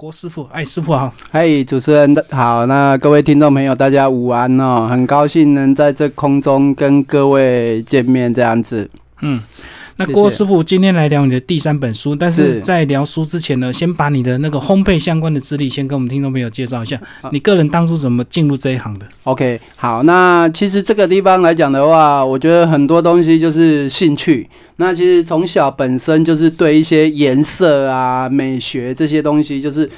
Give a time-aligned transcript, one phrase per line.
[0.00, 8.88] 郭师傅，哎，师傅好，嗨，主持人好，那各位听众朋友，大家午安哦，很高兴能在这空中跟各位见面，这样子。
[9.20, 9.38] 嗯，
[10.00, 16.98] 那郭师傅今天来聊你的第三本书，但是是在聊书之前呢，先把你的那个烘焙相关的资历先跟我们听众朋友介绍一下。
[17.30, 24.48] 你个人当初怎么进入这一行的？OK，好，那其实这个地方来讲的话，我觉得很多东西就是兴趣。
[24.76, 29.88] 那其实从小本身就是对一些颜色啊、美学这些东西，就是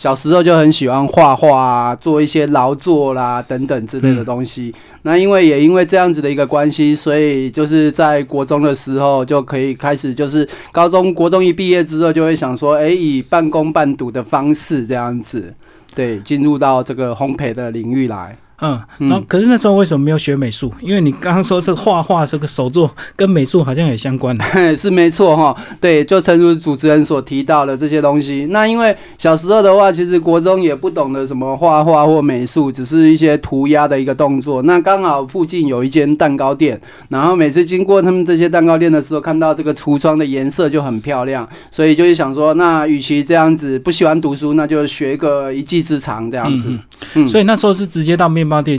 [0.00, 4.74] 小时候就很喜欢画画啊，做一些劳作啦等等之类的东西。
[5.02, 15.52] 那因为也因为这样子的一个关系，所以就是在国中的时候就可以开始，就是高中国中一毕业之后，就会想说，哎，以半工半读的方式这样子，
[15.94, 18.34] 对，进入到这个烘焙的领域来。
[18.60, 20.72] 嗯，然后可是那时候为什么没有学美术？
[20.80, 24.44] 因为你刚刚说这个画画这个手作跟美术好像也相关的。
[24.76, 28.46] 是没错哈，对，就正如主持人所提到的这些东西。
[28.50, 34.62] 那因为小时候的话，其实国中也不懂得什么画画或美术，只是一些涂鸦的一个动作。
[34.62, 46.68] 那刚好附近有一间蛋糕店，然后每次经过他们这些蛋糕店的时候，看到这个橱窗的颜色就很漂亮，所以就是想说，那与其这样子不喜欢读书，那就学个一技之长这样子。
[47.14, 48.78] 嗯所以那时候是直接到面包店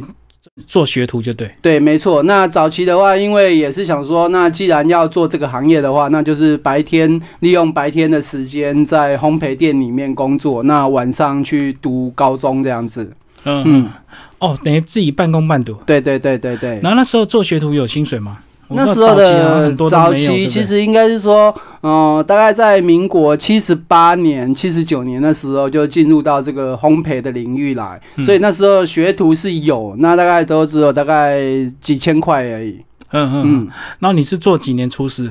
[0.67, 1.49] 做学徒就对。
[1.61, 2.21] 对，没错。
[2.23, 13.11] 那早期的话，因为也是想说，那既然要做这个行业的话，那就是白天利用白天的时间在烘焙店里面工作，那晚上去读高中这样子。
[13.45, 13.89] 嗯嗯，
[14.37, 15.73] 哦，等于自己半工半读。
[15.85, 16.79] 对对对对对。
[16.83, 18.39] 然后那时候做学徒有薪水吗？
[18.71, 31.41] 我那时候的早期其实应该是说，嗯、大概在民国七十八年、七十九年的时候就进入到这个烘焙的领域来，嗯所以那时候学徒是有，那大概都只有大概
[31.81, 32.79] 几千块而已。
[33.11, 33.43] 嗯嗯嗯。
[33.43, 33.67] 嗯，
[33.99, 35.29] 然后你是做几年厨师？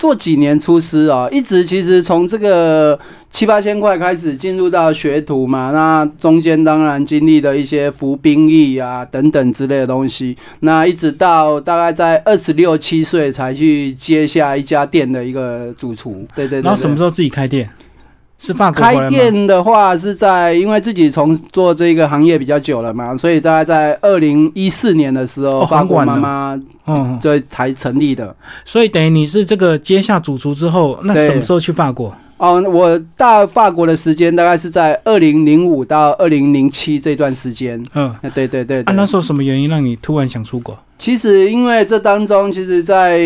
[0.00, 2.98] 做几年厨师啊，一直其实从这个
[3.30, 16.26] 七八千块开始进入到学徒嘛，那中间当然经历的一些服兵役啊等等之类的东西，那一直到大概在二十六七岁才去接下一家店的一个主厨。
[16.34, 16.64] 对对对候？
[16.64, 17.68] 然后什么时候自己开店？
[18.42, 19.08] 是法国开？
[19.10, 28.34] 店的话是在，因为自己从做这个行业比较久了嘛，所以大概在二零一四年的时候，哦法国妈妈嗯，嗯这才成立的。
[28.64, 32.16] 所以等于你是这个接下主厨之后，那什么时候去法国？
[32.38, 37.78] 哦，我到法国的时间大概是在二零零五到二零零七这段时间。
[37.92, 40.78] 嗯，啊，对对对啊，那时候什么原因让你突然想出国？
[40.98, 43.18] 其实因为这当中，其实在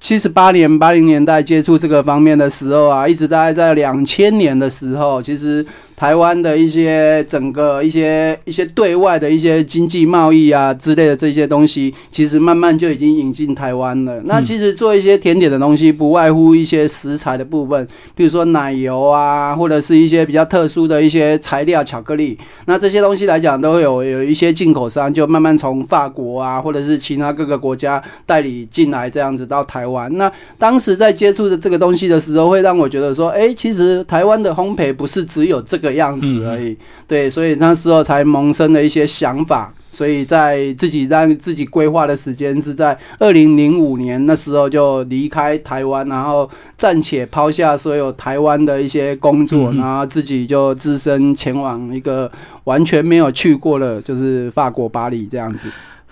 [0.00, 5.64] 七十八年、八零年代接触这个方面的时候啊，一直大概在两千年的时候，其实
[5.98, 14.22] 台湾的一些整个一些一些对外的一些经济贸易啊之类的这些东西，其实慢慢就已经引进台湾了。
[14.24, 22.38] 那其实做一些甜点的东西，不外乎一些食材的部分，比如说奶油啊，或者是一些比较特殊的一些材料，巧克力。
[22.66, 30.16] 那这些东西来讲，都有有一些进口商就慢慢从法国啊，或者是其他各个国家代理进来，这样子到台湾。
[30.16, 36.76] 那当时在接触的这个东西的时候，会让我觉得说，哎、其实台湾的烘焙不是只有这个样子而已。
[37.06, 39.72] 对，所以那时候才萌生了一些想法。
[39.90, 52.30] 所以在自己让自己规划的时间是在二零零五年那时候就离开台湾，然后暂且抛下所有台湾的一些工作，然后自己就只身前往一个
[52.62, 55.68] 完全没有去过的，就是法国巴黎这样子。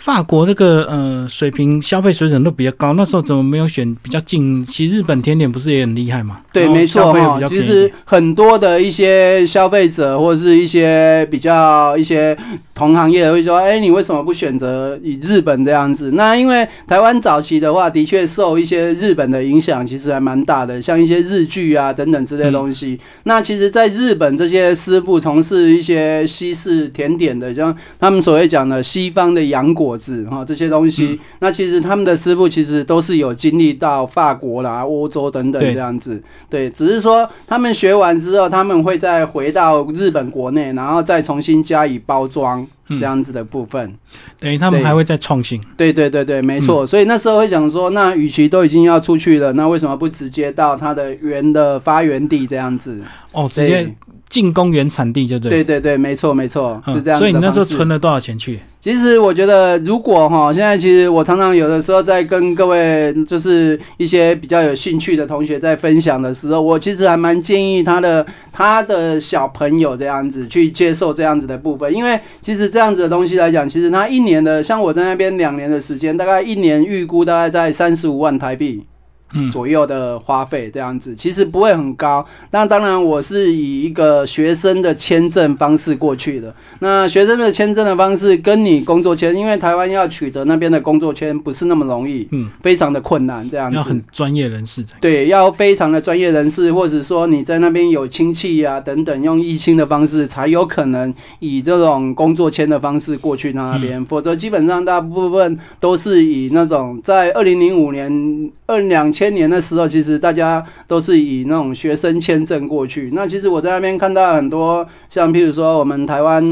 [0.06, 4.64] 法国这个呃水平消费水准都比较高，那时候怎么没有选比较近？
[4.64, 6.42] 其实日本甜点不是也很厉害嘛？
[6.52, 7.12] 对，没错
[7.48, 12.38] 其实很多的一些消费者或者是一些比较一些
[12.72, 16.12] 同行业的会说，哎，你为什么不选择以日本这样子？
[16.12, 22.96] 那因为台湾早期的话，的确受一些日本的影响，其实还蛮大的，像一些日剧啊等等之类的东西。
[23.24, 36.22] 那其实，在日本这些师傅从事一些西式甜点的，像他们所谓讲的西方的洋果子哈这些东西，那其实他们的师傅其实都是有经历到法国啦、欧洲等等这样子。
[36.48, 43.94] 对，只是说他们学完之后，他们会再回到日本国内，然后再重新加以包装嗯这样子的部分。
[44.38, 45.60] 等于他们还会再创新。
[45.76, 46.86] 对对对对，没错。
[46.86, 53.00] 所以那时候会想说，那与其都已经要出去了，那为什么不直接到它的原的发源地这样子？
[53.32, 53.94] 哦，直接
[54.28, 55.50] 进攻原产地就对。
[55.50, 58.60] 对对对，没错没错，嗯是这样子所以你那时候存了多少钱去？
[58.86, 78.84] 其实我觉得，如果哈，现在其实我常常有的时候在跟各位就是一些比较有兴趣的同学在分享的时候，我其实还蛮建议他的他的小朋友这样子去接受这样子的部分，因为其实这样子的东西来讲，其实他一年的，像我在那边两年的时间，大概一年预估大概在三十五万台币。
[79.32, 82.24] 嗯左右的花费这样子，其实不会很高。
[82.50, 86.54] 那当然，我是以一个学生的签证方式过去的。
[86.78, 93.76] 那学生的签证的方式跟你工作签，因为台湾要取得那边的工作签不是那么容易，嗯，非常的困难这样子。
[93.76, 94.96] 要很专业人士才。
[95.00, 113.10] 对，要非常的专业人士，或者说你在那边有亲戚呀、等等，用义亲的方式才有可能以这种工作签的方式过去那边，否则基本上大部分都是以那种在二零零五年、二两千年的时候，其实大家都是以那种学生签证过去。
[113.14, 116.44] 那其实我在那边看到很多，像譬如说我们台湾。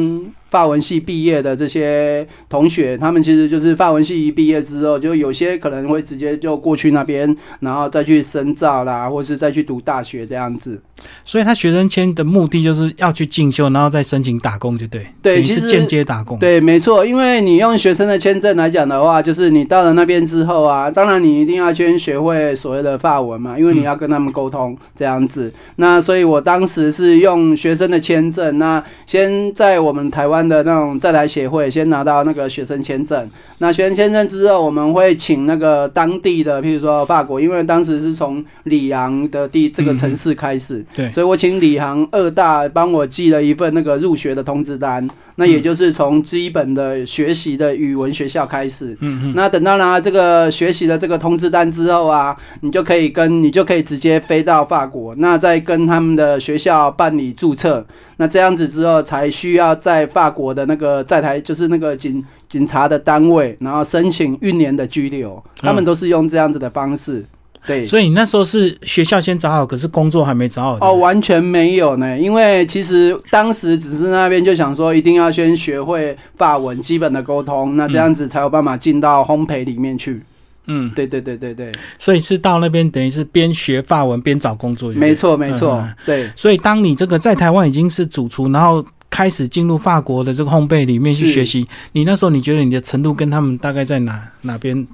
[0.50, 10.80] 法文系毕业的这些同学，他们其实就是法文系一毕业之后，就有些可能会直接就过去那边，然后再去深造啦，或是再去读大学这样子。
[11.24, 15.06] 所以他学生签的目的就是要去进修，然后再申请打工，就对。
[15.20, 25.52] 对其实等于是间接打工。，对，没错，因为你用学生的签证来讲的话，就是你到了那边之后啊，当然你一定要先学会所谓的法文嘛，因为你要跟他们沟通这样子。
[25.76, 33.28] 那所以我当时是用学生的签证，那先在我们台湾的那种在台协会先拿到那个学生签证。
[33.58, 45.08] 那学生签证之后，我们会请那个当地的，譬如说法国，因为当时是从里昂的地这个城市开始，对所以我请里昂二大帮我寄了一份那个入学的通知单。
[45.36, 48.96] 那也就是从基本的学习的语文学校开始。
[49.00, 57.84] 嗯嗯，那等到拿这个学习的这个通知单之后啊，你就可以跟你就可以直接飞到法国，那再跟他们的学校办理注册。
[58.16, 65.42] 那这样子之后，才需要在法国的那个在台就是那个警警察的单位，然后申请一年的居留。
[65.56, 67.24] 他们都是用这样子的方式。
[67.66, 70.78] 对，所以你那时候是学校先找好，可是工作还没找好。
[70.80, 80.20] 哦，完全没有呢，因为其实当时只是那边就想说，一定要先学会法文基本的沟通，那这样子才有办法进到烘焙里面去。
[80.66, 84.90] 嗯，对对对对对，所以是到那边等于是边学法文边找工作。
[84.92, 86.30] 没错没错对。
[86.36, 94.86] 所以当你这个在台湾已经是主厨，然后开始进入法国的这个烘焙里面去学习，你那时候你觉得你的程度跟他们大概在哪哪边？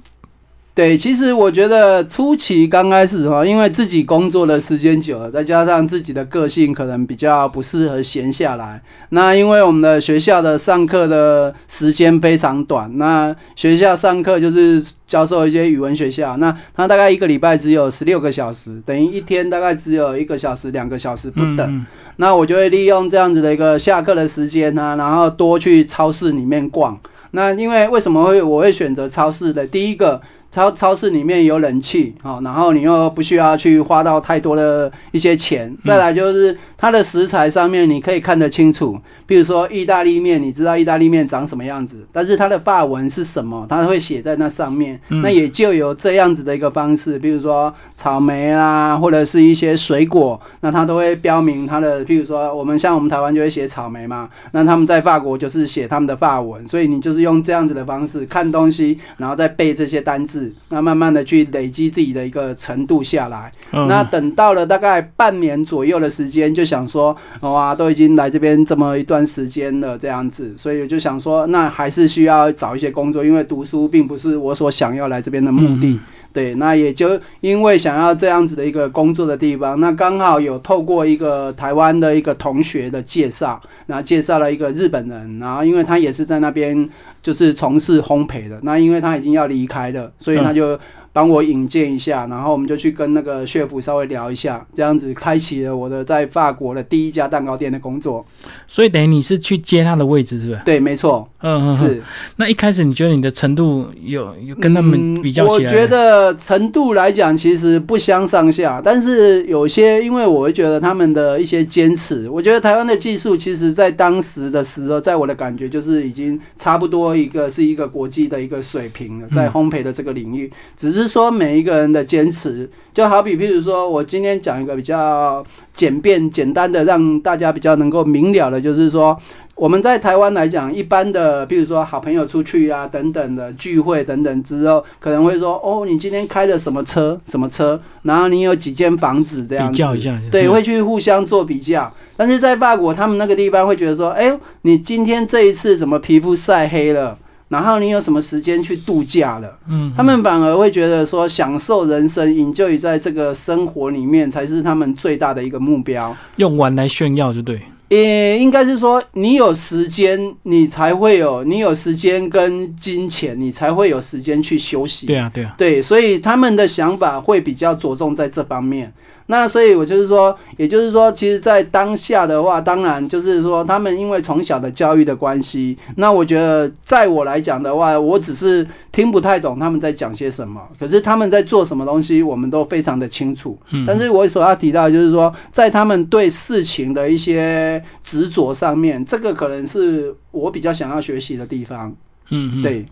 [0.73, 8.81] 对，其实我觉得初期刚开始哈，因为自己工作的时间久了，再加上自己的个性可能比较不适合闲下来。
[9.09, 21.61] 那因为我们的学校的上课的时间非常短，那学校上课就是教授一些语文学校，那他大概一个礼拜只有十六个小时，等于一天大概只有一个小时、两个小时不等。
[21.61, 21.85] 嗯
[22.17, 26.99] 那我就会利用这样子的一个下课的时间呢、然后多去超市里面逛。
[27.31, 29.65] 那因为为什么会我会选择超市的？
[29.65, 35.73] 第一个，超超市里面有冷气，好、然后你又不需要去花到太多的一些钱。
[35.85, 44.99] 再来就是它的食材上面你可以看得清楚，比如说意大利面，你知道意大利面长什么样子，但是它的法文是什么，它会写在那上面。
[45.07, 63.51] 那也就有这样子的一个方式，比如说草莓啦，或者是一些水果，那它都会标明它的，譬如说我们像我们台湾就会写草莓嘛，那他们在法国就是写他们的法文，所以你就是用这样子的方式看东西，然后再背这些单字，那慢慢的去累积自己的一个程度下来。
[63.71, 75.87] 嗯那等到了大概半年左右的时间，就想说，哇，都已经来这边这么一段时间了，这样子，所以我就想说，那还是需要找一些工作，因为读书并不是我所想要来这边的目的。
[75.87, 75.99] 嗯
[76.33, 86.89] 对，那也就因为想要这样子的一个工作的地方，那刚好有透过一个台湾的一个同学的介绍，然后介绍了一个日本人，然后因为他也是在那边
[87.21, 90.79] 就是从事烘焙的，那因为他已经要离开了，所以他就
[91.13, 98.25] 帮我引荐一下，然后我们就去跟那个血府稍微聊一下，这样子开启了我的在法国的第一家蛋糕店的工作。
[98.67, 100.61] 所以等于你是去接他的位置，是不是？
[100.63, 101.73] 对，没错，嗯嗯，嗯。
[101.73, 102.03] 是。
[102.37, 105.69] 那一开始你觉得你的程度有有跟他们比较起来？
[105.71, 125.43] 嗯我觉得程度来讲，其实不相上下，但是有些，因为我会觉得他们的一些坚持，我觉得台湾的技术，其实在当时的时候，在我的感觉就是已经差不多一个是一个国际的一个水平了，在烘焙的这个领域，只是说每一个人的坚持，就好比譬如说我今天讲一个比较
[125.75, 129.17] 简便、简单的，让大家比较能够明了的，就是说。
[129.53, 141.93] 我们在台湾来讲，一般的，譬如说好朋友出去啊，等等的聚会等等之后，可能会说，哦，你今天开了什么车，什么车，然后你有几间房子这样子，比较一下，对，嗯会去互相做比较。
[142.17, 147.15] 但是在法国，他们那个地方会觉得说，哎、你今天这一次怎么皮肤晒黑了？
[147.51, 149.57] 然后你有什么时间去度假了？
[149.69, 156.15] 嗯，他们反而会觉得说，享受人生，引咎于在这个生活里面，才是他们最大的一个目标。
[156.37, 157.59] 用玩来炫耀，就对。
[157.89, 165.05] 也应该是说，你有时间，你才会有，你有时间跟金钱，你才会有时间去休息。
[165.07, 168.89] 对啊，对啊，对，所以他们的想法会比较着重在这方面。
[169.31, 183.57] 那所以，我就是说，也就是说，其实，在当下的话，当然就是说，他们因为从小的教育的关系，那我觉得，在我来讲的话，我只是听不太懂他们在讲些什么，可是他们在做什么东西，我们都非常的清楚。
[183.69, 191.95] 嗯但是我所要提到就是说，在他们对事情的一些执着上面，这个可能是我比较想要学习的地方。
[192.31, 192.61] 嗯嗯，。
[192.61, 192.85] 对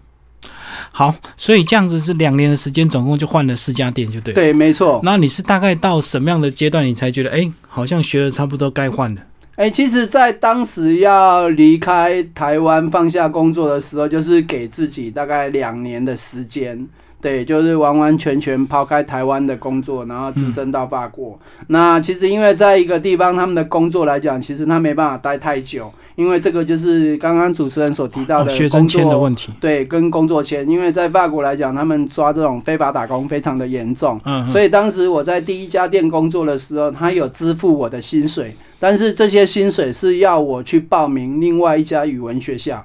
[0.91, 4.33] 好，所以这样子是两年的时间，总共就换了四家店，就对。
[4.33, 4.99] 对，没错。
[5.03, 9.21] 那你是大概到什么样的阶段，你才觉得，哎、好像学了差不多该换了？
[9.55, 16.87] 哎、其实，在当时要离开台湾放下工作的时候，就是给自己大概两年的时间，
[17.21, 21.39] 对，就是完完全全抛开台湾的工作，然后只身到法国。
[21.67, 28.87] 那其实因为在一个地方，他们的工作来讲，其实他没办法待太久，因为这个就是刚刚主持人所提到哦，的学生。
[28.89, 29.51] 签的问题。
[29.59, 42.83] 对，跟工作签，因为在法国来讲，他们抓这种非法打工非常的严重，嗯，所以当时我在第一家店工作的时候，他有支付我的薪水，但是这些薪水是要我去报名另外一家语文学校，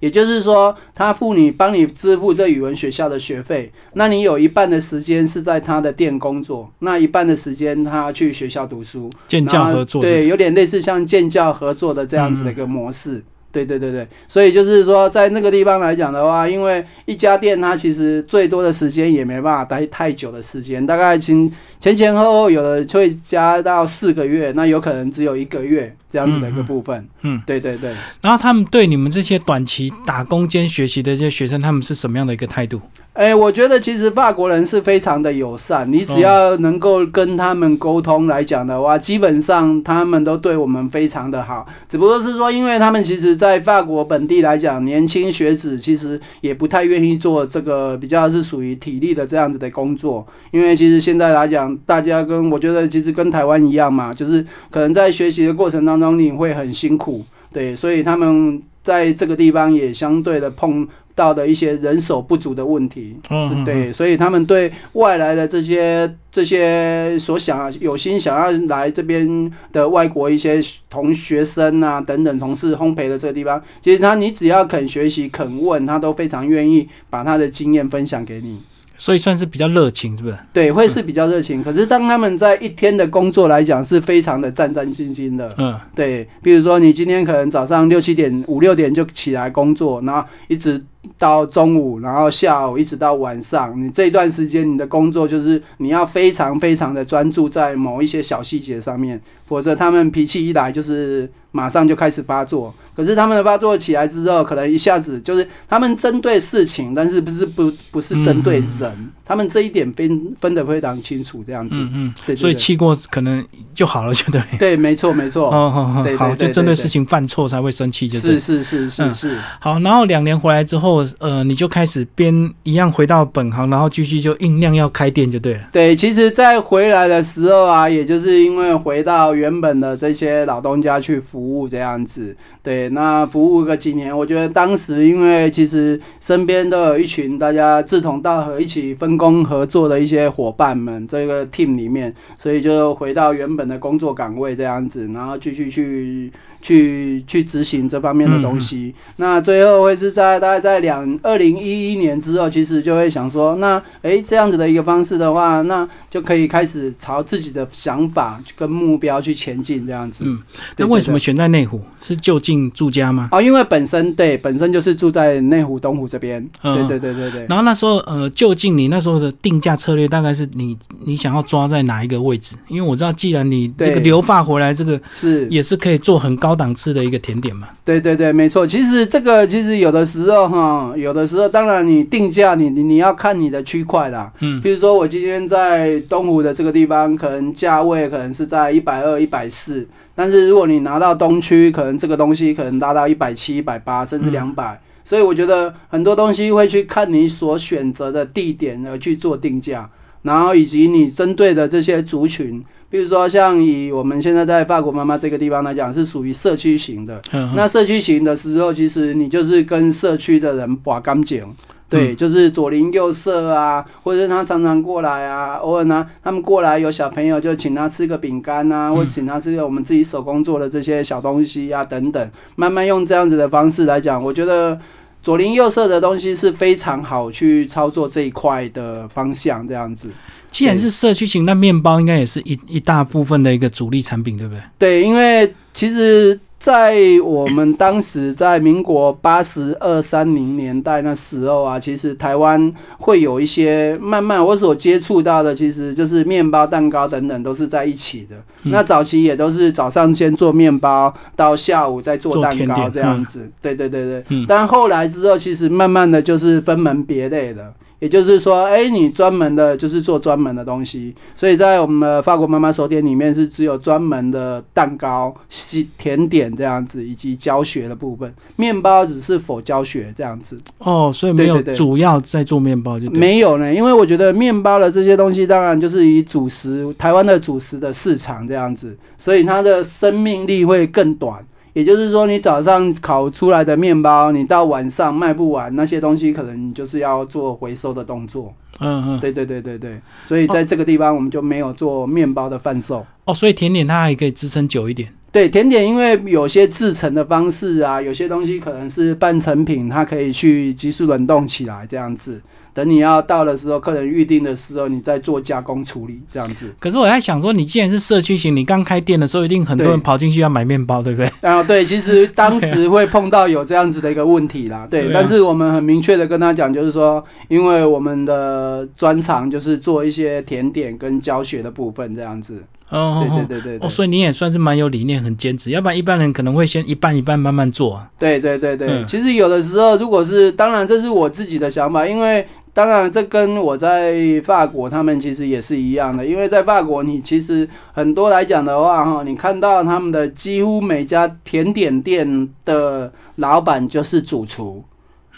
[0.00, 10.02] 也就是说，他付你帮你支付这语文学校的学费，那你有一半的时间是在他的店工作，那一半的时间他去学校读书，建教合作。
[10.02, 13.22] 对，，有点类似像建教合作的这样子的一个模式。
[13.64, 27.06] 对对对对，所以就是说，在那个地方来讲的话，因为一家店它其实最多的时间也没办法待太久的时间，大概前前前后后有的会加到四个月，那有可能只有一个月这样子的一个部分。
[27.22, 27.94] 嗯，对对对。
[28.20, 32.80] 然后他们对你们这些短期打工兼学习的这些学生，他们是什么样的一个态度？
[33.16, 41.66] 哎，我觉得其实法国人是非常的友善，你只要能够跟他们沟通来讲的话，基本上他们都对我们非常的好。
[41.88, 60.86] 只不过是说，因为他们其实在法国本地来讲，年轻学子其实也不太愿意做这个比较是属于体力的这样子的工作，因为其实现在来讲，大家跟我觉得其实跟台湾一样嘛，就是可能在学习的过程当中你会很辛苦，对，所以他们在这个地方也相对的碰。
[61.16, 78.60] 到的一些人手不足的问题，嗯，对，所以他们对外来的这些这些所想有心想要来这边的外国一些同学生啊等等从事烘焙的这个地方，其实他你只要肯学习肯问，他都非常愿意把他的经验分享给你。
[78.98, 80.38] 所以算是比较热情，是不是？
[80.54, 81.62] 对，会是比较热情。
[81.62, 85.52] 可是当他们在一天的工作来讲，是非常的战战兢兢的。
[85.58, 90.82] 嗯，对，比如说你今天可能早上六七点、五六点就起来工作，然后一直
[91.18, 102.72] 到中午，然后下午一直到晚上，你这段时间你的工作就是你要非常非常的专注在某一些小细节上面，否则他们脾气一来就是马上就开始发作。
[102.94, 108.90] 可是他们的发作起来之后，可能一下子就是他们针对事情，但是不是不不是针对人，
[109.22, 111.76] 他们这一点分分得非常清楚，这样子。
[111.78, 113.44] 嗯嗯，对所以气过可能
[113.74, 114.40] 就好了，就对。
[114.58, 118.64] 对，没错没错，哦，好好好，对对对就针对对事情犯错才会生气，就是是。
[118.64, 119.36] 是是是嗯是。
[119.60, 125.60] 好，然后两年回来之后，呃，你就开始边一样回到本行，然后继续就酝酿要开店，就对了。
[125.70, 132.36] 对，其实，在回来的时候啊，也就是因为回到原本的这些老东家去服务这样子。
[132.66, 148.92] 对，那服务个几年，我觉得当时因为其实身边都有一群大家志同道合、一起分工合作的一些伙伴们，这个 team 里面，所以就回到原本的工作岗位这样子，然后继续去去去执行这方面的东西。
[149.18, 160.24] 那最后会是在大概在两二零一一年之后，其实就会想说，那诶这样子的一个方式的话，那就可以开始朝自己的想法跟目标去前进这样子。
[160.26, 160.42] 嗯
[160.76, 161.80] 那为什么选在内湖？
[162.02, 163.28] 是就近住家吗？
[163.32, 167.46] 哦，因为本身对本身就是住在内湖东湖这边，嗯对对对对对。
[167.48, 172.56] 然后那时候，呃，就近你那时候的定价策略大概是你你想要抓在哪一个位置？
[172.68, 177.68] 因为我知道，既然你这个留发回来，这个是，也是可以做很高档次的一个甜点嘛。
[177.84, 178.66] 对对对，没错。
[178.66, 184.32] 其实这个其实有的时候哈，有的时候当然你定价你你你要看你的区块啦。
[184.40, 199.88] 嗯比如说我今天在东湖的这个地方，可能价位可能是在一百二、一百四，但是如果你拿到东区，可能这个东西可能达到一百七、一百八，甚至两百、所以我觉得很多东西会去看你所选择的地点而去做定价，
[200.22, 202.64] 然后以及你针对的这些族群。
[202.88, 207.20] 比如说，像以我们现在在法国妈妈这个地方来讲，是属于社区型的。
[207.32, 211.44] 嗯，那社区型的时候，其实你就是跟社区的人把干净，
[211.88, 224.76] 对，就是左邻右舍啊，或者是他常常过来啊，偶尔呢，他们过来有小朋友就请他吃个饼干啊，或者请他吃个我们自己手工做的这些小东西啊，等等，慢慢用这样子的方式来讲，我觉得
[225.22, 230.08] 左邻右舍的东西是非常好去操作这一块的方向，这样子。
[230.50, 234.62] 既然是社区型，那面包应该也是一一大部分的一个主力产品，对不对？
[234.76, 236.40] 对，因为其实。
[236.58, 248.36] 在我们当时在民国八十二三零年代那时候啊，其实台湾会有一些慢慢我所接触到的，其实就是面包、蛋糕等等都是在一起的。
[248.64, 253.48] 那早期也都是早上先做面包，到下午再做蛋糕这样子。
[253.60, 254.44] 对对对对。
[254.48, 257.72] 但后来之后，其实慢慢的就是分门别类的。
[257.98, 268.32] 也就是说，哎，你专门的就是做专门的东西，所以在我们的法国妈妈手点里面是只有专门的蛋糕、西甜点这样子，以及教学的部分。
[268.56, 270.58] 面包只是否教学这样子。
[270.78, 281.42] 哦，所以没有主要在做面包就没有呢，因为我觉得面包的这些东西，当然就是以主食台湾的主食的市场这样子，所以它的生命力会更短。
[281.76, 288.50] 也就是说，你早上烤出来的面包，你到晚上卖不完，那些东西可能你就是要做回收的动作。
[288.80, 293.04] 嗯嗯，对对对对对，所以在这个地方我们就没有做面包的贩售。
[293.26, 295.12] 哦，所以甜点它还可以支撑久一点。
[295.30, 302.40] 对，甜点因为有些制成的方式啊，有些东西可能是半成品，它可以去急速冷冻起来这样子。
[302.76, 306.70] 等你要到的时候，客人预定的时候，你再做加工处理，这样子。
[306.78, 311.32] 可是我在想说，你既然是社区型，你刚开店的时候，一定很多人跑进去要买面包，对不对？
[311.40, 315.10] 啊，对，其实当时 会碰到有这样子的一个问题啦，对。
[315.10, 322.62] 但是我们很明确的跟他讲，就是说，因为我们的专长就是做一些甜点跟教学的部分，这样子。
[322.90, 323.86] 哦，对对对对。
[323.86, 325.70] 哦，所以你也算是蛮有理念，很坚持。
[325.70, 328.10] 要不然一般人可能会先一半一半慢慢做啊。
[328.18, 332.46] 对对对对，其实有的时候，如果是当然，这是我自己的想法，因为。
[332.76, 336.26] 当然，这跟我在法国，他们其实也是一样的。
[336.26, 344.84] 因为在法国，你其实很多来讲的话，哈，你看到他们的几乎每家甜点店的老板就是主厨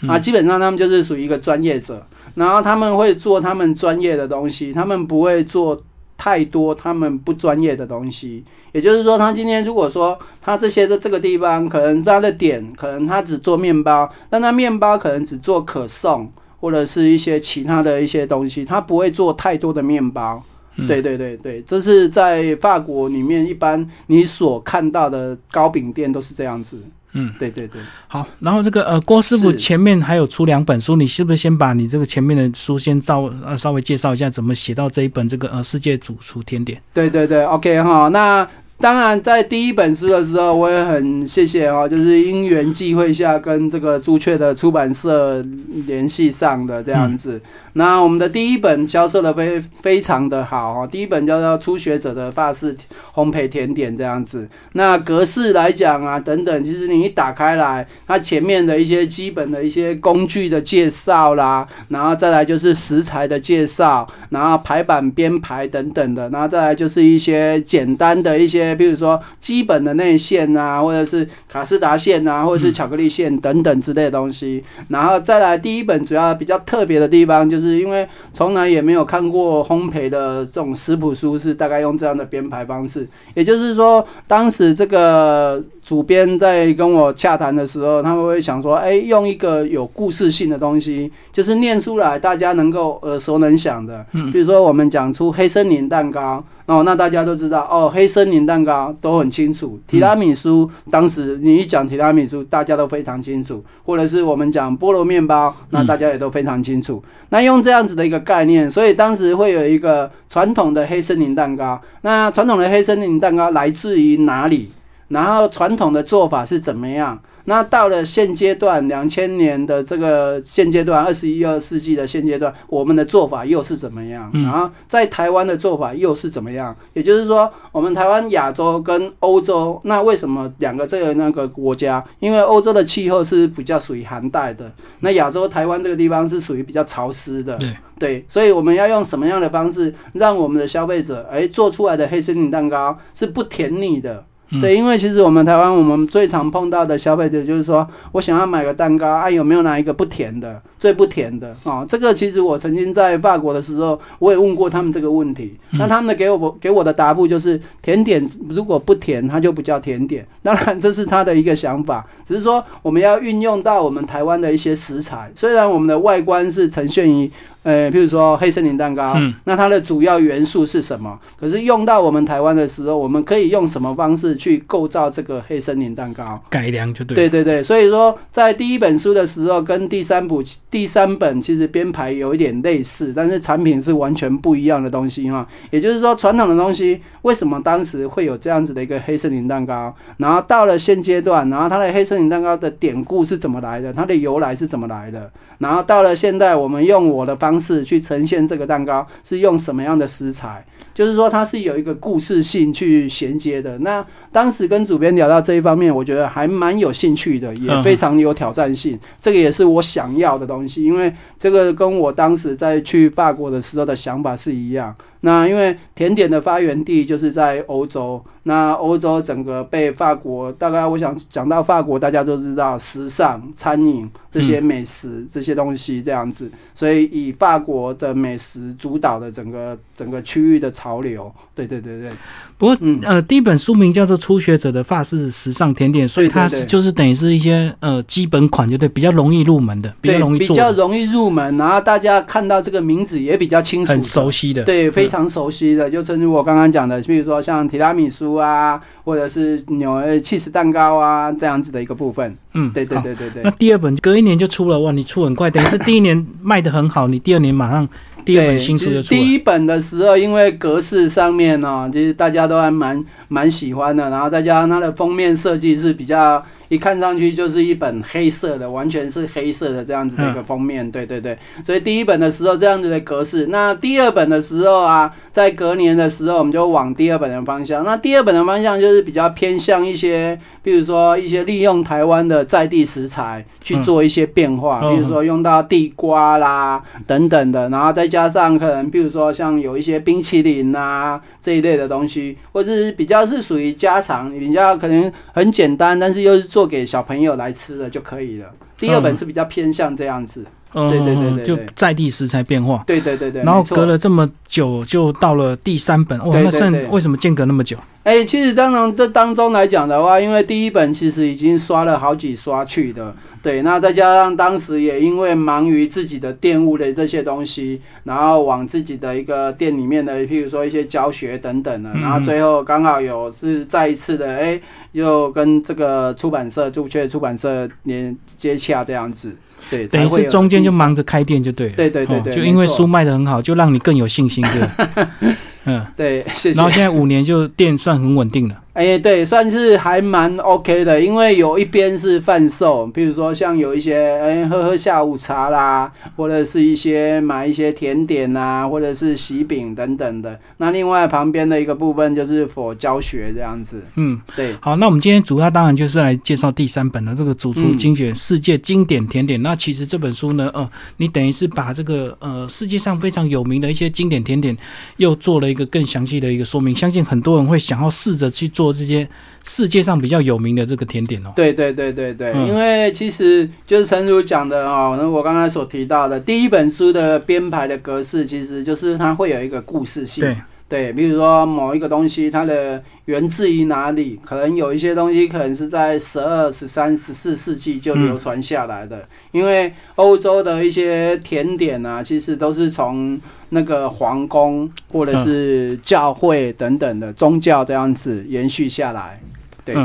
[0.05, 2.05] 啊，基本上他们就是属于一个专业者。
[2.35, 5.81] 然后他们会做他们专业的东西，他们不会做
[6.17, 8.43] 太多他们不专业的东西。
[8.73, 16.29] 也就是说，他今天如果说他这些的这个地方，可能他的点，可能他只做面包，但他面包可能只做可颂。
[16.59, 20.43] 或者是一些其他的一些东西，他不会做太多的面包。
[20.87, 26.81] 对对对对，这是在法国里面一般你所看到的糕饼店都是这样子。
[27.11, 27.81] 嗯，对对对。
[28.07, 36.81] 好，然后这个呃郭师傅前面还有出两本书，你是不是先把你这个前面的书先照呃稍微介绍一下，怎么写到这一本这个呃世界主厨甜点？
[36.93, 38.47] 对对对，OK 哈，那。
[38.81, 45.43] 当然，在第一本书的时候，我也很谢谢哦，就是因缘际会下跟这个朱雀的出版社
[45.85, 47.41] 联系上的这样子。
[47.73, 52.75] 那我们的第一本销售的非非常的好哦，第一本叫做《初学者的法式
[53.13, 54.47] 烘焙甜点》这样子。
[54.73, 74.63] 那格式来讲啊，等等，其实你一打开来，它前面的一些基本的一些工具的介绍啦，然后再来就是食材的介绍，然后排版编排等等的，然后再来就是一些简单的一些，比如说基本的内馅啊，或者是卡斯达馅啊，或者是巧克力馅等等之类的东西。
[74.87, 77.59] 然后再来第一本主要比较特别的地方就。
[77.59, 83.05] 是因为从来也没有看过烘焙的这种食谱书，是大概用这样的编排方式。
[83.33, 94.05] 也就是说，当时这个主编在跟我洽谈的时候，他们会想说：“哎，用一个有故事性的东西，就是念出来大家能够耳熟能详的。
[94.31, 99.79] 比如说，我们讲出黑森林蛋糕。”哦，那大家都知道哦，黑森林蛋糕都很清楚。
[99.87, 103.63] 提拉米苏，当时你一讲提拉米苏，大家都非常清楚。
[103.83, 107.01] 或者是我们讲菠萝面包，那大家也都非常清楚。
[107.29, 111.81] 那用这样子的一个概念，所以当时会有一个传统的黑森林蛋糕。
[112.03, 114.69] 那传统的黑森林蛋糕来自于哪里？
[115.09, 117.19] 然后传统的做法是怎么样？
[117.45, 124.29] 那到了现阶段，两千年的这个现阶段，二十一二世纪的现阶段，我们的做法又是怎么样？
[124.33, 126.75] 然后在台湾的做法又是怎么样？
[126.93, 132.03] 也就是说，我们台湾、亚洲跟欧洲，那为什么两个这个那个国家？
[132.19, 137.57] 因为欧洲的气候是比较属于寒带的，那亚洲台湾这个地方是属于比较潮湿的。
[137.57, 144.23] 对对，所以我们要用什么样的方式，让我们的消费者哎做出来的黑森林蛋糕是不甜腻的？
[144.59, 150.59] 对，因为其实我们台湾我们最常碰到的消费者就是说我想要买个蛋糕啊，有没有哪一个不甜的？
[150.79, 151.85] 最不甜的啊？
[151.87, 155.57] 这个其实我曾经在法国的时候，我也问过他们这个问题。
[155.71, 160.25] 那他们的给我给我的答复就是，甜点如果不甜，它就不叫甜点。
[160.41, 165.29] 当然这是他的一个想法，只是说我们要运用到我们台湾的一些食材。
[165.35, 167.29] 虽然我们的外观是呈现于。
[167.63, 171.19] 呃，譬如说黑森林蛋糕，那它的主要元素是什么？
[171.37, 176.41] 可是用到我们台湾的时候，我们可以用什么方式去构造这个黑森林蛋糕？
[176.49, 177.15] 改良就对。
[177.15, 185.47] 对对对，所以说在第一本书的时候，跟第三部第三本其实编排有一点类似，但是产品是完全不一样的东西哈。
[185.69, 189.93] 也就是说，传统的东西为什么当时会有这样子的一个黑森林蛋糕？
[190.17, 193.91] 然后到了现阶段，然后它的黑森林蛋糕的典故是怎么来的？
[193.91, 195.29] 它的由来是怎么来的？
[195.59, 200.63] 然后到了现在，我们用我的方方式去呈现这个蛋糕，是用什么样的食材？
[200.93, 203.77] 就是说，它是有一个故事性去衔接的。
[203.79, 208.99] 那当时跟主编聊到这一方面，我觉得还蛮有兴趣的，也非常有挑战性。
[209.21, 214.93] 这个也是我想要的东西，因为这个跟我当时在去法国的时候的想法是一样。
[215.21, 231.31] 那因为甜点的发源地就是在欧洲，那欧洲整个被法国，大概我想讲到法国，大家都知道时尚、餐饮这些美食这些东西这样子，所以以法国的美食主导的整个整个区域的潮流。
[231.53, 232.09] 对对对对。
[232.57, 252.37] 不过嗯呃，第一本书名叫做《初学者的法式时尚甜点》，所以它是就是等于是一些呃基本款，就对，比较容易入门的，比较容易比较容易入门，然后大家看到这个名字也比较清楚，很熟悉的，对，非常熟悉的，就正如我刚刚讲的，比如说像提拉米苏啊，或者是纽呃气势蛋糕啊这样子的一个部分。
[252.53, 253.43] 嗯，对对对对对。
[253.43, 257.89] 那第二本隔一年就出了哇，你出很快，等于是第一年卖的很好，你第二年马上。
[258.23, 266.43] 第二本新书就出第一本的时候，因为格式上面呢，其实大家都还蛮蛮喜欢的，然后再加上它的封面设计是比较。
[266.69, 271.37] 一看上去就是一本黑色的，完全是黑色的这样子的一个封面，对对对。
[271.65, 277.83] 所以第一本的时候这样子的格式，那第二本的时候啊，在隔年的时候我们就往第二本的方向。
[277.83, 296.58] 那第二本的方向就是比较偏向一些，比如说一些利用台湾的在地食材去做一些变化，比如说用到地瓜啦等等的，然后再加上可能比如说像有一些冰淇淋啊这一类的东西，或者是比较是属于家常，比较可能很简单，但是又是做。
[296.59, 298.53] 做给小朋友来吃的就可以了。
[298.77, 303.43] 第二本是比较偏向这样子，对对对对，就在地食材变化，对对对对。
[303.43, 307.77] 然后隔了这么久，就到了第三本，哇，那剩为什么间隔那么久？
[308.03, 324.59] 哎，其实当然这当中来讲的话，因为第一本其实已经刷了好几刷去的，对，那再加上当时也因为忙于自己的店务的这些东西，然后往自己的一个店里面的，譬如说一些教学等等的，然后最后刚好有是再一次的，哎，
[324.93, 329.35] 又跟这个出版社朱雀出版社连接洽这样子，
[329.69, 335.29] 对，等于是中间就忙着开店就对了，对对对对，就因为书卖的很好，就让你更有信心，对。
[335.65, 336.57] 嗯，对，谢谢。
[336.57, 338.55] 然后现在五年就店算很稳定了。
[338.79, 350.39] 哎，对，算是还蛮 OK 的，因为有一边是贩售，比如说像有一些哎喝喝下午茶啦，或者是一些买一些甜点啊，或者是喜饼等等的。
[350.55, 353.83] 那另外旁边的一个部分就是 for 教学这样子。
[353.95, 354.55] 嗯，对。
[354.61, 359.41] 好，那我们今天主要当然就是来介绍第三本的这个主厨精选世界经典甜点。
[359.41, 364.57] 那其实这本书呢，呃，你等于是把这个呃世界上非常有名的一些经典甜点，
[364.95, 366.73] 又做了一个更详细的一个说明。
[366.73, 368.68] 相信很多人会想要试着去做。
[368.71, 369.07] 这些
[369.43, 380.23] 世界上比较有名的这个甜点哦，对对对对对，因为其实就是陈如讲的哦，那我刚才所提到的第一本书的编排的格式，其实就是它会有一个故事性。
[380.23, 380.37] 对
[380.69, 384.19] 对，比如说某一个东西，它的源自于哪里？
[384.23, 393.19] 可能有一些东西可能是在十二、十三、十四世纪就流传下来的，因为欧洲的一些甜点啊，其实都是从。
[393.51, 399.19] 那个皇宫或者是教会等等的宗教这样子延续下来，
[399.65, 399.75] 对。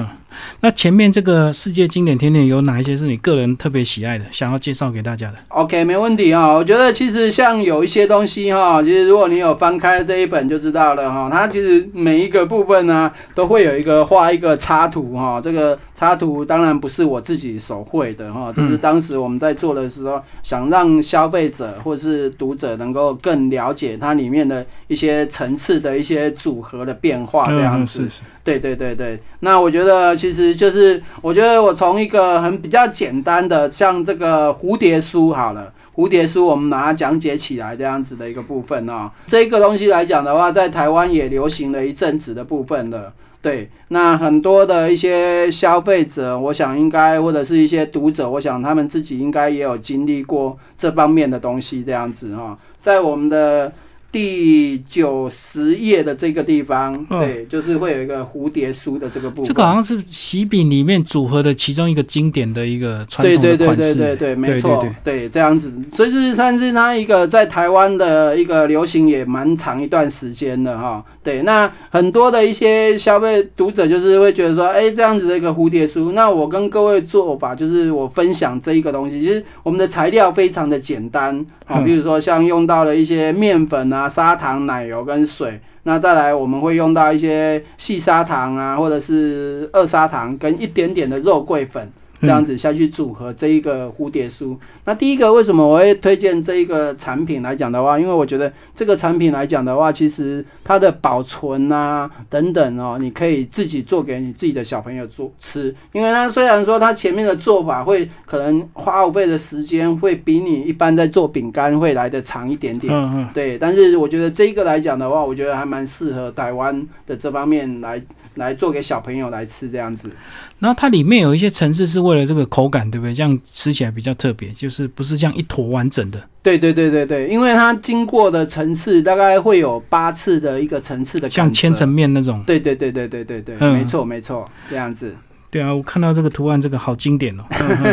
[0.61, 6.53] 那前面这个世界经典甜点有哪一些是你个人特别喜爱的，想要介绍给大家的？OK，没问题啊。
[6.53, 11.29] 我觉得其实像有一些东西哈，其实如果你有翻开这一本就知道了哈。
[11.31, 15.41] 它其实每一个部分呢，都会有一个画一个插图哈。
[15.41, 28.09] 这个插图当然不是我自己手绘的哈，这是当时我们在做的时候，想让消费者或是读者能够更了解它里面的一些层次的一些组合的变化这样子。
[28.43, 30.15] 对对对对，那我觉得。
[30.25, 43.13] 其实就是，我觉得我从一个很比较简单的，像这个蝴蝶书好了，蝴蝶书我们把它讲解起来这样子的一个部分啊，这个东西来讲的话，在台湾也流行了一阵子的部分了。
[43.43, 53.71] 对，那很多的一些消费者，我想应该或者是一些读者，我想他们自己应该也有经历过这方面的东西，这样子哈，在我们的。
[54.15, 59.45] 第九十页的这个地方，对，就是会有一个蝴蝶书的这个部分。
[59.45, 63.77] 这个好像是喜饼里面组合的其中一个经典的一个传统的款式。
[63.77, 71.05] 对对对对对，没错，对这样子，所以就是算是它一个在台湾的一个流行也蛮长一段时间的哈。
[71.25, 84.04] 对，那很多的一些消费读者就是会觉得说，哎，这样子的一个蝴蝶书，那我跟各位做法就是我分享这一个东西，其实我们的材料非常的简单啊，比如说像用到了一些面粉啊。
[84.09, 91.91] 砂糖、奶油跟水，那再来我们会用到一些细砂糖啊，或者是二砂糖跟一点点的肉桂粉。
[92.21, 94.57] 这样子下去组合这一个蝴蝶酥。
[94.85, 97.99] 那第一个为什么我会推荐这一个产品来讲的话？
[97.99, 105.75] 因为我觉得这个产品来讲的话，其实它的保存啊等等哦，你可以自己做给你自己的小朋友做吃。
[105.93, 113.59] 因为它虽然说它前面的做法会可能花费的时间会比你一般在做饼干会来的长一点点，嗯嗯，对。
[113.59, 118.01] 但是我觉得这个来讲的话，我觉得还蛮适合台湾的这方面来
[118.35, 120.11] 来做给小朋友来吃这样子。
[120.59, 123.15] 然后它里面有一些层次是为了这个口感，对不对？
[123.15, 126.23] 这样吃起来比较特别，就是不是像一坨完整的。
[126.43, 132.43] 对对对对对，因为它经过的层次大概会有八次的一个层次的，像千层面那种。
[132.47, 135.15] 对对对对对对对，没错没错，这样子。
[135.55, 137.45] 对啊，我看到这个图案，这个好经典哦，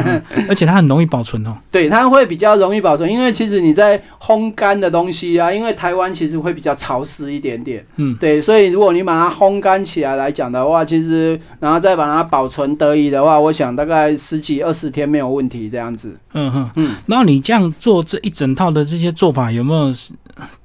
[0.50, 1.56] 而且它很容易保存哦。
[1.70, 16.18] 对，它会比较容易保存，因为其实你在烘干的东西啊，因为台湾其实会比较潮湿一点点，嗯，对，所以如果你把它烘干起来来讲的话，其实然后再把它保存得宜的话，我想大概十几二十天没有问题这样子。
[16.34, 19.94] 嗯哼，嗯，那你这样做这一整套的这些做法，有没有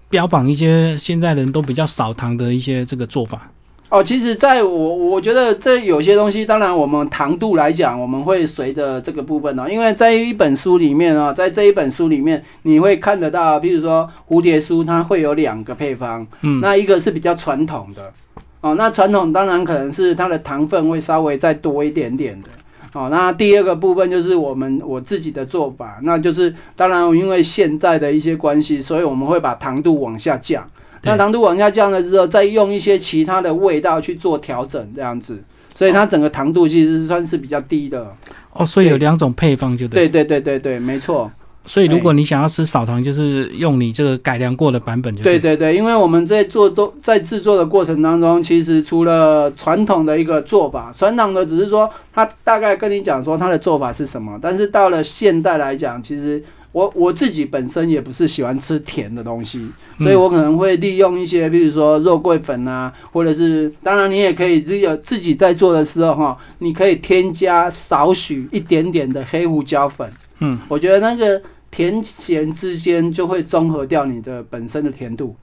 [0.09, 3.51] 标榜一些现在人都比较少糖的一些这个做法？
[3.88, 18.12] 哦，其实，在我我觉得这有些东西，当然我们糖度来讲，我们会随着这个部分哦，因为在一本书里面啊，在这一本书里面，你会看得到，比如说蝴蝶酥，它会有两个配方，嗯，那一个是比较传统的，
[18.61, 22.49] 哦，那传统当然可能是它的糖分会稍微再多一点点的，
[22.92, 30.68] 哦，那第二个部分就是我们我自己的做法，那就是当然因为现在的一些关系，所以我们会把糖度往下降。
[31.07, 35.42] 那糖度往下降了之后，再用一些其他的味道去做调整，这样子，
[35.75, 38.12] 所以它整个糖度其实算是比较低的。
[38.53, 40.09] 哦，所以有两种配方就对。
[40.09, 41.31] 对对对对对，没错。
[41.64, 45.23] 所以如果你想要吃少糖，就是用你这个改良过的版本就。
[45.23, 56.42] 对对对，因为我们在做都在制作的过程当中，其实除了传统的一个做法，传统的只是说他大概跟你讲说它的做法是什么，但是到了现代来讲，其实。
[56.77, 59.67] 我我自己本身也不是喜欢吃甜的东西，
[59.99, 70.07] 所以我可能会利用一些，比如说肉桂粉啊，或者是，当然你也可以自己自己在做的时候哈，你可以添加少许一点点的黑胡椒粉，
[70.41, 75.35] 嗯，我觉得那个甜咸之间就会综合掉你的本身的甜度。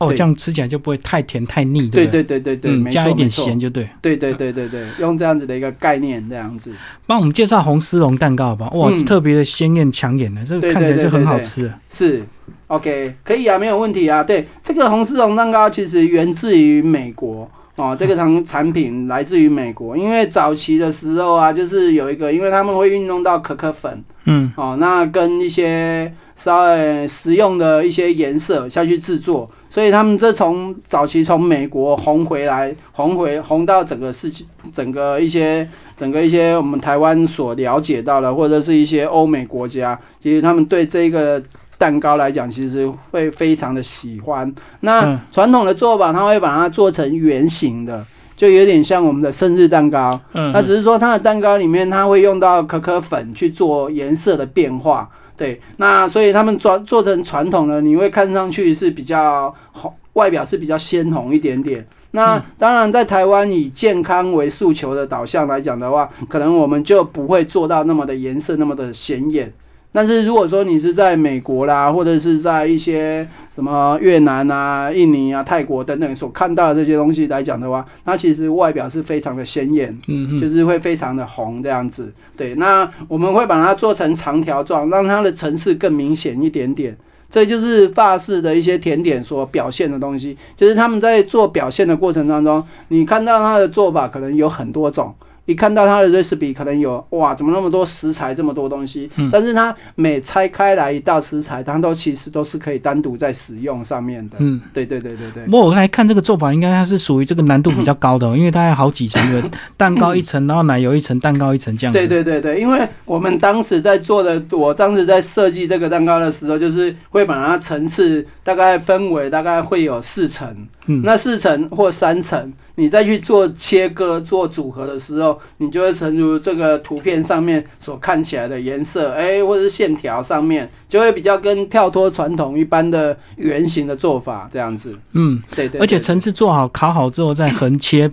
[0.00, 3.86] 哦，这样吃起来就不会太甜太腻，对对对对对，加一点咸就对。
[4.00, 6.72] 对对对对对，用这样子的一个概念，这样子。
[7.06, 11.70] 帮我们介绍红丝绒蛋糕吧，哇，特别的鲜艳抢眼的，这个看起来就很好吃。
[11.90, 12.24] 是
[12.68, 14.24] ，OK，可以啊，没有问题啊。
[14.24, 29.50] 对，这个红丝绒蛋糕其实源自于美国哦，这个产产品来自于美国，因为早期的时候啊，就是有一个，因为他们会运用到可可粉，嗯，哦，那跟一些稍微实用的一些颜色下去制作。
[29.70, 35.66] 所以他们这从早期从美国红回来，红回红到整个世界，整个一些
[35.96, 41.40] 整个一些我们台湾所了解到的，或者是一些欧美国家，其实他们对这个
[41.80, 44.54] 蛋糕来讲，其实会非常的喜欢。
[44.80, 48.04] 那传统的做法，他会把它做成圆形的，
[48.36, 50.20] 就有点像我们的生日蛋糕。
[50.34, 55.08] 嗯，那只是说它的蛋糕里面，它会用到可可粉去做颜色的变化。
[55.34, 61.82] 对，那所以他们做做成传统的，你会看上去是比较红，外表是比较鲜红一点点。
[62.10, 69.50] 那当然，在台湾以健康为诉求的导向来讲的话，可能我们就不会做到那么的颜色那么的显眼。
[69.92, 82.12] 但是如果说你是在美国啦，或者是在一些什么越南啊、印尼啊、泰国等等所看到的这些东西来讲的话，它其实外表是非常的鲜艳，嗯就是会非常的红这样子。
[82.36, 86.96] 对，那我们会把它做成长条状，让它的层次更明显一点点。
[87.28, 95.14] 这就是法式的一些甜点所表现的东西，就是他们在做表现的过程当中，你看到它的做法可能有很多种。
[95.50, 99.10] 一看到它的 recipe 可能有哇，怎么那么多食材，这么多东西？
[99.32, 104.36] 但是它每拆开来一道食材，它都其实都是可以单独在使用上面的。
[104.38, 105.44] 嗯，对对对对对。
[105.46, 111.98] 不过我来看这个做法，应该它是属于这个难度比较高的， 因为它有好几层的蛋糕一层，然后奶油一层，蛋糕一层这样子。
[111.98, 120.48] 对对对对，因为我们当时在做的，我当时在设计这个蛋糕的时候，就是会把它层次大概分为大概会有四层，
[120.86, 122.52] 嗯，那四层或三层。
[122.80, 134.96] 你再去做切割、做组合的时候，你就会成如这个图片上面所看起来的颜色，哎，或者是线条上面，就会比较跟跳脱传统一般的圆形的做法这样子。
[135.12, 135.78] 嗯，对对。
[135.78, 138.10] 而且层次做好、烤好之后再横切。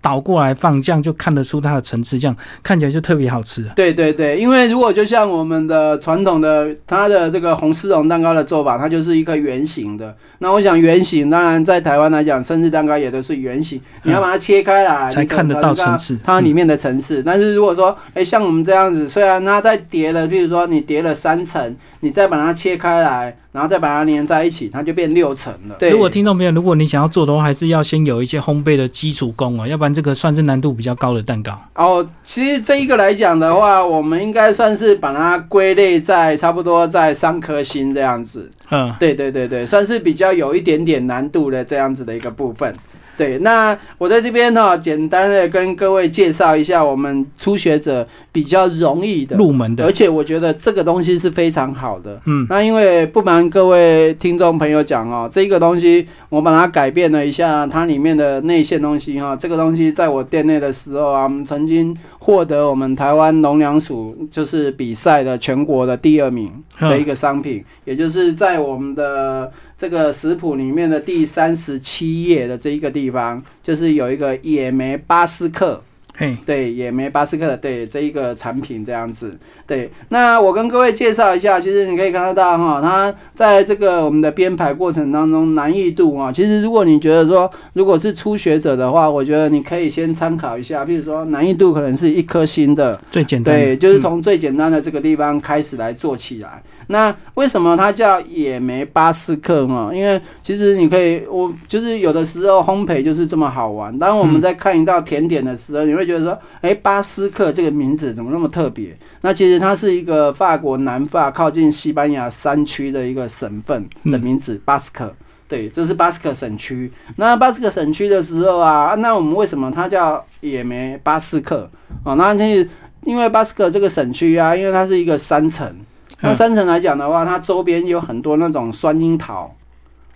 [0.00, 3.64] 倒过来放，这样就看得出它的层次，这样看起来就特别好吃。
[3.74, 10.14] 对对对，因为如果就像我们的传统的它的这个红丝绒蛋糕的做法，它就是一个圆形的。
[10.38, 17.22] 那我想圆形，当然在台湾来讲，生日蛋糕也都是圆形，你要把它切开来才看得到层次，它里面的层次。
[17.22, 21.76] 但是如果说，哎，像我们这样子，虽然它在叠了，比如说你叠了三层。
[22.04, 25.76] 你再把它切开来，然后再把它粘在一起，它就变六层了。
[25.78, 31.56] 对，如果听众朋友，如果你想要做的话，还是要先有一些烘焙的基础功哦，要不然这个算是难度比较高的蛋糕。
[31.74, 38.50] 哦，其实这一个来讲的话，我们应该算是把它归类在差不多在三颗星这样子。
[38.70, 42.74] 嗯，对对对对，算是比较有一点点难度的这样子的一个部分。
[43.16, 52.18] 对，那我在这边呢，简单的跟各位介绍一下我们初学者比较容易的入门的，而且我觉得这个东西是非常好的。
[52.26, 69.52] 嗯，那因为不瞒各位听众朋友讲哦，这个东西我把它改变了一下，它里面的内线东西哈，这个东西在我店内的时候啊，我们曾经获得我们台湾农粮署就是比赛的全国的第二名的一个商品，也就是在我们的。
[69.82, 75.82] 这个食谱里面的第三十七页的这一个地方，就是有一个野莓巴斯克，
[76.16, 79.90] 嘿，对，野莓巴斯克，对，这一个产品这样子，对。
[80.10, 96.62] 那我跟各位介绍一下，其实你可以看得到哈，它在这个我们的编排过程当中难易度啊，其实如果你觉得说，如果是初学者的话，我觉得你可以先参考一下，比如说难易度可能是一颗星的，最简单，对，就是从最简单的这个地方开始来做起来。
[96.92, 99.90] 那为什么它叫野莓巴斯克嘛？
[99.92, 103.98] 因为其实你可以，我就是有的时候烘焙就是这么好玩。
[103.98, 108.94] 当我们在看一道甜点的时候，你会觉得说，哎，巴斯克这个名字怎么那么特别？
[109.22, 115.12] 那其实它是一个法国南法靠近西班牙山区的一个省份的名字，巴斯克。
[115.48, 116.92] 对，这是巴斯克省区。
[117.16, 121.70] 那巴斯克省区的时候啊，那我们为什么它叫野莓巴斯克？
[122.04, 122.68] 哦，那就是
[123.04, 125.74] 因为巴斯克这个省区啊，因为它是一个山城。
[126.20, 129.52] 那三层来讲的话，它周边有很多那种酸樱桃，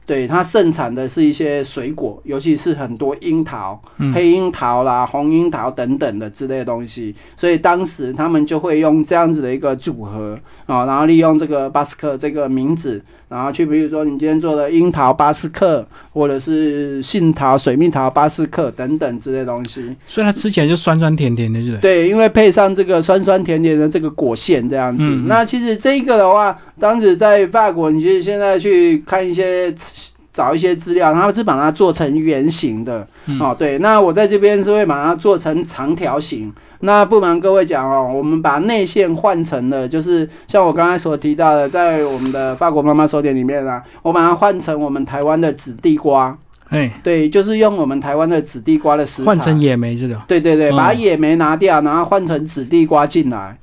[0.07, 3.79] 对它盛产的是一些水果，尤其是很多樱桃、
[4.15, 13.03] 黑樱桃啦、红樱桃等等的之类的东西，所以当时他们就会用这样子的一个组合啊，然后利用这个巴斯克这个名字。
[13.29, 25.03] 然后去，比如说你今天做的樱桃巴斯克，或者是杏桃、水蜜桃巴斯克等等之类东西，所以它吃起来就酸酸甜甜的，是对，因为配上这个酸酸甜甜的这个果馅这样子。
[25.27, 29.75] 那其实这个的话，当时在法国，你其实现在去看一些。
[30.37, 33.07] 找一些资料，他是把它做成圆形的
[33.41, 33.57] 哦。
[33.59, 36.53] 对，那我在这边是会把它做成长条形。
[36.81, 46.37] 那不瞒各位讲哦，我们把内馅换成了，就是像我刚才所提到的，在我们的法国妈妈手点里面啊，我把它换成我们台湾的紫地瓜。
[46.69, 50.21] 哎，对，就是用我们台湾的紫地瓜的食材换成野莓这种。
[50.29, 53.57] 对对对，把野莓拿掉，然后换成紫地瓜进来。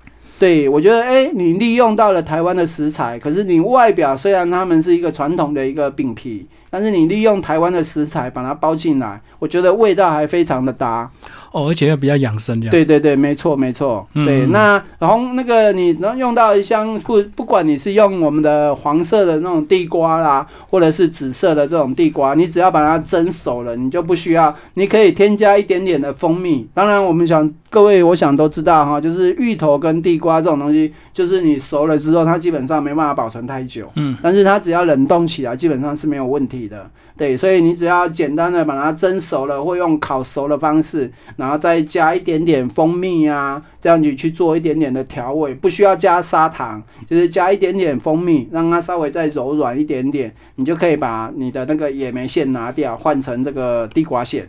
[0.44, 11.10] 对，我觉得，哎，你利用到了台湾的食材，可是你外表虽然他们是一个传统的一个饼皮，但是你利用台湾的食材把它包进来，我觉得味道还非常的搭。
[11.54, 12.72] 哦，而且又比较养生，这样。
[12.72, 14.06] 对对对，没错没错。
[14.14, 26.68] 对，那然后那个你能用到像不不管你是用我们的黄色的那种地瓜啦，或者是紫色的这种地瓜，你只要把它蒸熟了，你就不需要，你可以添加一点点的蜂蜜。
[26.74, 33.92] 当然，我们想各位，我想都知道哈，就是芋头跟地瓜这种东西，就是你熟了之后，它基本上没办法保存太久。
[33.96, 34.16] 嗯。
[34.22, 36.88] 但是它只要冷冻起来，基本上是没有问题的。
[37.18, 54.48] 对，所以你只要简单的把它蒸熟了，或用烤熟的方式，然后再加一点点蜂蜜啊，这样子去做一点点的调味，不需要加砂糖，就是加一点点蜂蜜，让它稍微再柔软一点点，你就可以把你的那个野莓馅拿掉，换成这个地瓜馅。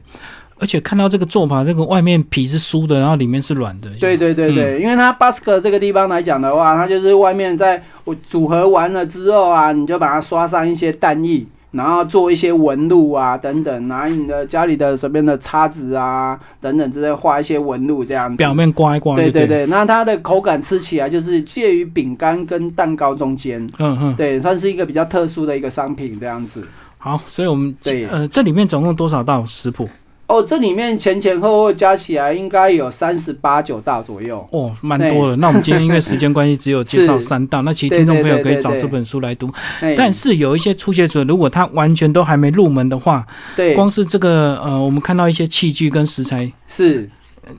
[0.58, 3.88] 而且看到这个做法，这个外面皮是酥的，然后里面是软的。
[4.00, 11.44] 对对对对，因为它巴斯克这个地方来讲的话，它就是外面在我组合完了之后啊，你就把它刷上一些蛋液。
[11.74, 18.36] 然后做一些纹路啊等等，拿你的家里的随便的叉子啊等等之类画一些纹路这样子。
[18.36, 24.14] 表面刮一刮对，对对对，那它的口感吃起来就是介于饼干跟蛋糕中间，嗯嗯。
[24.14, 26.64] 对，算是一个比较特殊的一个商品这样子。
[26.96, 29.88] 好，所以我们对呃，这里面总共多少道食谱？
[30.26, 34.46] 哦，这里面前前后后加起来应该有三十八九道左右。
[34.52, 35.36] 哦，蛮多了。
[35.36, 37.60] 那我们今天因为时间关系，只有介绍 三道。
[37.60, 39.52] 那其实听众朋友可以找这本书来读。
[39.80, 47.08] 哎但是有一些初学者，如果他完全都还没入门的话，对，光是这个呃，我们看到一些器具跟食材，是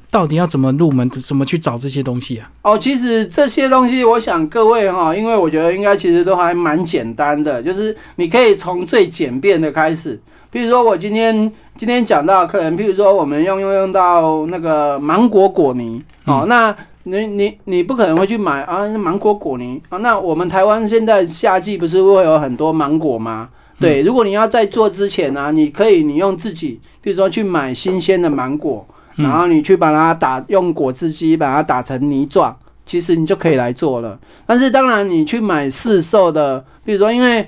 [0.10, 2.50] 到底要怎么入门，怎么去找这些东西啊？
[2.64, 10.20] 哦，其实这些东西，我想各位哈，因为我觉得应该其实都还蛮简单的，就是你可以从最简便的开始。
[10.56, 19.98] 比如说我今天今天讲到可能，譬如说我们用用用到那个芒果果泥哦，那你你你不可能会去买啊芒果果泥啊。
[19.98, 23.50] 那我们台湾现在夏季不是会有很多芒果吗？
[23.82, 28.88] 对，如果你要在做之前呢、你可以你用自己，比如说去买新鲜的芒果，
[29.18, 34.18] 嗯然后你去把它打用果汁机把它打成泥状，其实你就可以来做了。
[34.46, 37.46] 但是当然，你去买市售的，比如说，因为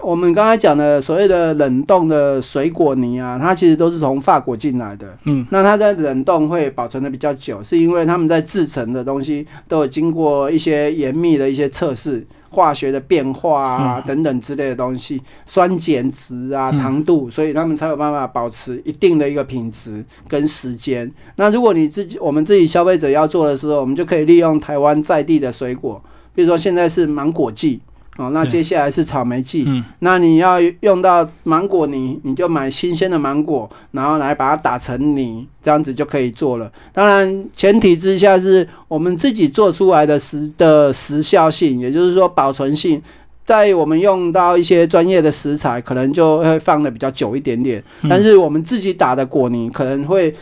[0.00, 5.06] 我们刚才讲的所谓的冷冻的水果泥啊，它其实都是从法国进来的。
[5.24, 12.26] 嗯，那它在冷冻会保存的比较久，是因为他们在制成的东西都有经过一些严密的一些测试。
[12.50, 21.12] 化学的变化啊，等等之类的东西，酸碱值啊、嗯糖度，所以他们才有办法保持一定的一个品质跟时间。
[21.36, 26.02] 那如果你自己我们自己消费者要做的时候，我们就可以利用台湾在地的水果，
[26.34, 27.78] 比如说现在是芒果季。
[28.18, 36.70] 哦，那接下来是草莓季，嗯，那你要用到芒果泥，你就买新鲜的芒果，然后来把它打成泥，这样子就可以做了。
[36.92, 43.00] 当然，前提之下是我们自己做出来的时的时效性，也就是说保存性。
[43.46, 50.34] 在我们用到一些专业的食材，可能就会放的比较久一点点，嗯但是我们自己打的果泥可能会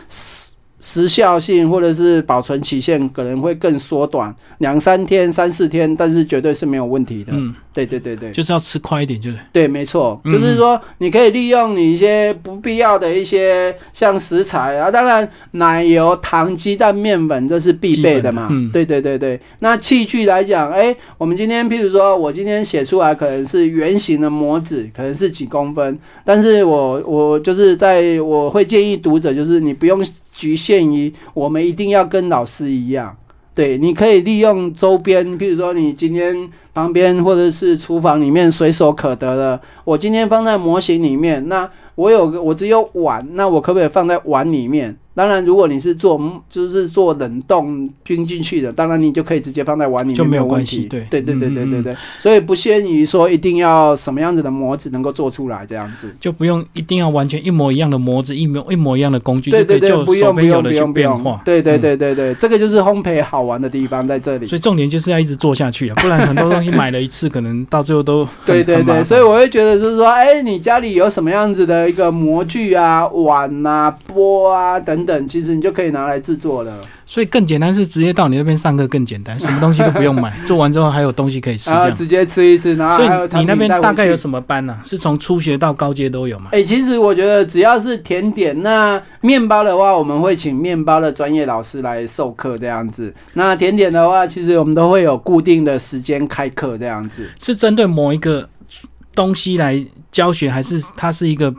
[0.80, 7.32] 时时效性或者是保存期限可能会更缩短，两三天、三四天，但是绝对是没有问题的。
[7.34, 8.30] 嗯，对对对对。
[8.32, 18.42] 就是要吃快一点，就是对，没错，嗯就是说你可以利用你一些不必要的一些像食材啊，当然奶油、糖、鸡蛋、面粉这是必备的嘛。
[18.42, 19.40] 的嗯对对对对。
[19.60, 30.04] 那器具来讲，哎，我们今天譬如说我今天写出来可能是圆形的模子，可能是几公分，但是我我就是在我会建议读者，就是你不用
[30.36, 33.16] 局限于我们一定要跟老师一样。
[33.54, 36.36] 对，你可以利用周边，譬如说你今天
[36.74, 44.94] 旁边或者是厨房里面随手可得的，我今天放在模型里面，那我有个我只有碗，那我可不可以放在碗里面？
[45.16, 50.86] 当然，如果你是做就是做冷冻冰进去的，当然你就可以直接放在碗里面，就没有问题。
[50.86, 56.14] 关系对对对对对嗯嗯对对，所以不限于说一定要什么样子的模子能够做出来这样子。
[56.20, 61.40] 就不用一定要完全一模一样的模子，一模一模一样的工具，对对对，就可以就不用不用不用变化。。
[61.44, 64.46] 对对嗯对对对，这个就是烘焙好玩的地方在这里。
[64.46, 76.72] 所以重点就是要一直做下去啊，不然很多东西买了一次，可能到最后都 很对对对，所以我会觉得就是说，哎，你家里有什么样子的一个模具啊、碗啊、钵啊等等，其实你就可以拿来制作了。
[77.06, 81.94] 所以更简单是直接到你那边上课更简单，什么东西都不用买， 做完之后还有东西可以吃，这样。
[81.94, 84.16] 直接吃一吃，然后所以你那边大概有？
[84.16, 86.48] 什么班呢、是从初学到高阶都有吗？
[86.50, 93.14] 哎、其实我觉得只要是甜点，那面包的话，我们会请面包的专业老师来授课这样子。
[93.34, 97.28] 那甜点的话，其实我们都会有固定的时间开课这样子。
[97.38, 98.48] 是针对某一个
[99.14, 101.54] 东西来教学，还是它是一个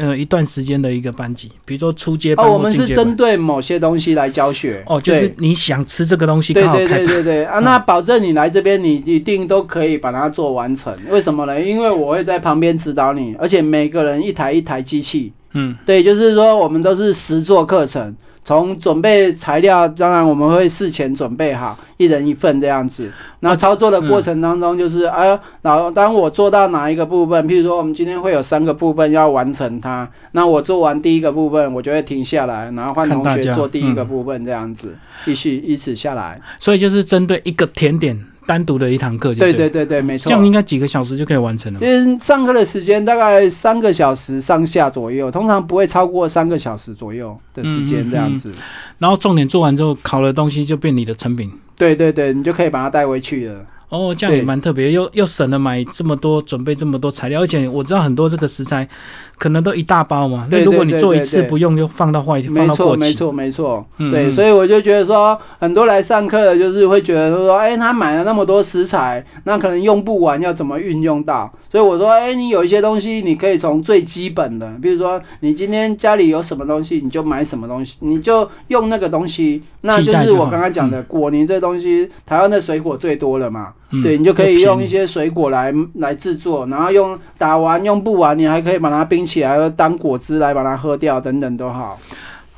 [0.00, 1.48] 呃一段时间的一个班级？
[1.64, 4.82] 比如说初阶班哦，我们是针对某些东西来教学。
[4.86, 6.88] 哦，就是你想吃这个东西，对对。
[6.88, 10.92] 对对对啊，嗯那保证你来这边，你一定都可以把它做完成。
[11.10, 11.60] 为什么呢？
[11.60, 15.32] 因为我会在旁边指导你，而且每个人一台一台机器。
[15.52, 18.14] 嗯，对，就是说我们都是实做课程，
[18.44, 23.10] 从准备材料，当然我们会事前准备好，一人一份这样子。
[23.38, 36.40] 然后操作的过程当中，就是哎呀，然后当我做到哪一个部分，譬如说我们今天会有三个部分要完成它，那我做完第一个部分，我就会停下来，然后换同学做第一个嗯部分这样子，继续依此下来。
[36.58, 40.34] 所以就是针对一个甜点单独的一堂课对对对对对，没错这。
[40.34, 41.86] 样应该几个小时就可以完成了嘛。
[41.86, 48.52] 因为上课的时间大概三个小时上下左右，通常不会超过三个小时左右的时间这样子。
[48.98, 51.50] 然后重点做完之后，烤的东西就变你的成品。
[51.76, 53.54] 对对对，你就可以把它带回去了。
[53.90, 58.88] 哦，这样也对蛮特别，又又省了买这么多，准备这么多材料，而且我知道很多这个食材
[59.36, 60.46] 可能都一大包嘛。
[60.50, 63.00] 那如果你对对对做一次不用，就放到坏，放没错，到过期。
[63.00, 63.86] 没错，没错。
[63.98, 71.52] 对，嗯嗯所以我就觉得说，很多来上课的，就是会觉得说，哎、他买了那么多食材，那可能用不完，要怎么运用到？
[71.68, 79.62] 所以我说，哎、你有一些东西，你可以从最基本的，比如说你今天家里有什么东西，你就买什么东西，你就用那个东西。
[79.82, 84.02] 那就是我刚刚讲的果泥这东西，台湾的水果最多了嘛，嗯。
[84.02, 91.98] 对你就可以用一些水果来来制作，然后用打完用不完，你还可以把它冰起来当果汁来把它喝掉，等等都好。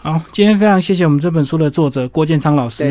[0.05, 2.89] 好，今天非常谢谢我们这本书的作者郭建昌老师哦。